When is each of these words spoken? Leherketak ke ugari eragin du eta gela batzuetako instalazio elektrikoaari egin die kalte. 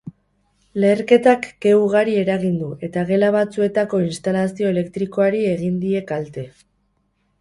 Leherketak 0.83 1.43
ke 1.65 1.73
ugari 1.81 2.15
eragin 2.23 2.57
du 2.63 2.69
eta 2.87 3.03
gela 3.11 3.29
batzuetako 3.37 4.01
instalazio 4.07 4.73
elektrikoaari 4.75 5.45
egin 5.55 5.77
die 5.85 6.03
kalte. 6.15 6.47